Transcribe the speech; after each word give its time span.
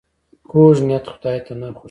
کوږ 0.49 0.75
نیت 0.87 1.05
خداي 1.13 1.39
ته 1.45 1.53
نه 1.61 1.67
خوښیږي 1.73 1.79